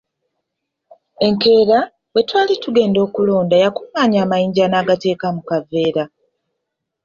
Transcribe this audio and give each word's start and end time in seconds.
Enkeera, 1.27 1.79
bwe 2.13 2.21
yali 2.31 2.55
agenda 2.67 2.99
okulunda 3.07 3.55
yakunganya 3.63 4.19
amayinja 4.25 4.65
n'agatereka 4.67 5.27
mu 5.35 5.41
kaveera. 5.49 6.03